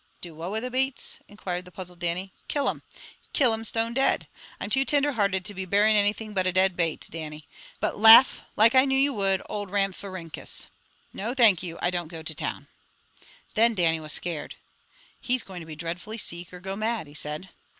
"Do 0.19 0.33
what 0.33 0.49
wi' 0.49 0.59
the 0.61 0.71
beets?" 0.71 1.19
inquired 1.27 1.63
the 1.63 1.71
puzzled 1.71 1.99
Dannie. 1.99 2.33
"Kill 2.47 2.65
thim! 2.65 2.81
Kill 3.33 3.51
thim 3.51 3.63
stone 3.63 3.93
dead. 3.93 4.27
I'm 4.59 4.71
too 4.71 4.83
tinder 4.83 5.11
hearted 5.11 5.45
to 5.45 5.53
be 5.53 5.63
burying 5.63 5.95
anything 5.95 6.33
but 6.33 6.47
a 6.47 6.51
dead 6.51 6.75
bate, 6.75 7.07
Dannie. 7.11 7.47
That's 7.81 7.91
a 7.95 8.01
thousand 8.01 8.01
years 8.01 8.01
old, 8.01 8.01
but 8.01 8.01
laugh, 8.01 8.41
like 8.55 8.73
I 8.73 8.85
knew 8.85 8.97
you 8.97 9.13
would, 9.13 9.43
old 9.47 9.69
Ramphirinkus! 9.69 10.69
No, 11.13 11.35
thank 11.35 11.61
you, 11.61 11.77
I 11.83 11.91
don't 11.91 12.07
go 12.07 12.23
to 12.23 12.33
town!" 12.33 12.67
Then 13.53 13.75
Dannie 13.75 13.99
was 13.99 14.11
scared. 14.11 14.55
"He's 15.19 15.43
going 15.43 15.59
to 15.59 15.67
be 15.67 15.75
dreadfully 15.75 16.17
seek 16.17 16.51
or 16.51 16.59
go 16.59 16.75
mad," 16.75 17.05
he 17.05 17.13
said. 17.13 17.49